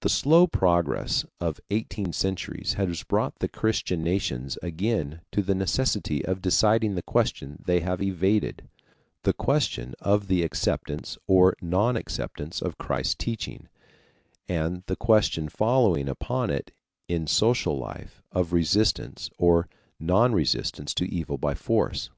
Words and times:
The 0.00 0.08
slow 0.08 0.48
progress 0.48 1.24
of 1.40 1.60
eighteen 1.70 2.12
centuries 2.12 2.72
has 2.72 3.04
brought 3.04 3.38
the 3.38 3.46
Christian 3.46 4.02
nations 4.02 4.58
again 4.60 5.20
to 5.30 5.40
the 5.40 5.54
necessity 5.54 6.24
of 6.24 6.42
deciding 6.42 6.96
the 6.96 7.02
question 7.02 7.62
they 7.64 7.78
have 7.78 8.02
evaded 8.02 8.66
the 9.22 9.32
question 9.32 9.94
of 10.00 10.26
the 10.26 10.42
acceptance 10.42 11.16
or 11.28 11.54
non 11.62 11.96
acceptance 11.96 12.60
of 12.60 12.76
Christ's 12.76 13.14
teaching, 13.14 13.68
and 14.48 14.82
the 14.86 14.96
question 14.96 15.48
following 15.48 16.08
upon 16.08 16.50
it 16.50 16.72
in 17.06 17.28
social 17.28 17.78
life 17.78 18.24
of 18.32 18.52
resistance 18.52 19.30
or 19.38 19.68
non 20.00 20.32
resistance 20.32 20.92
to 20.94 21.08
evil 21.08 21.38
by 21.38 21.54
force. 21.54 22.10